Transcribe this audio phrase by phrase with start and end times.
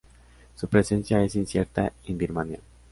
[0.55, 2.59] Su presencia es incierta en Birmania.